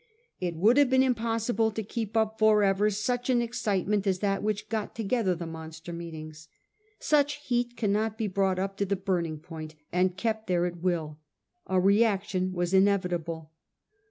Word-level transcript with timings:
It 0.39 0.55
would 0.55 0.77
have 0.77 0.89
been 0.89 1.03
impossible 1.03 1.69
to 1.69 1.83
keep 1.83 2.17
up 2.17 2.39
for 2.39 2.63
ever 2.63 2.89
such 2.89 3.29
an 3.29 3.39
excitement 3.39 4.07
as 4.07 4.17
that 4.17 4.41
which 4.41 4.67
got 4.67 4.95
together 4.95 5.35
the 5.35 5.45
monster 5.45 5.93
meetings. 5.93 6.47
Such 6.97 7.35
heat 7.45 7.77
cannot 7.77 8.17
be 8.17 8.25
brought 8.27 8.57
up 8.57 8.77
to 8.77 8.85
the 8.87 8.95
burning 8.95 9.37
point 9.37 9.75
and 9.91 10.17
kept 10.17 10.47
there 10.47 10.65
at 10.65 10.81
will. 10.81 11.19
A 11.67 11.79
reaction 11.79 12.51
was 12.51 12.73
inevitable. 12.73 13.51